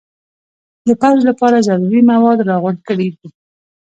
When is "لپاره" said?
1.29-1.65